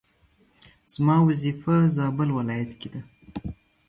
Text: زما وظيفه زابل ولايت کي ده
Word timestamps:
زما 0.93 1.15
وظيفه 1.27 1.75
زابل 1.95 2.29
ولايت 2.37 2.71
کي 2.81 2.89
ده 2.93 2.99